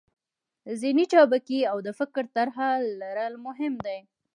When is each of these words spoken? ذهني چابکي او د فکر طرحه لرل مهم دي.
ذهني 0.81 1.03
چابکي 1.11 1.59
او 1.71 1.77
د 1.87 1.89
فکر 1.99 2.23
طرحه 2.35 2.69
لرل 3.01 3.33
مهم 3.45 3.73
دي. 3.85 3.97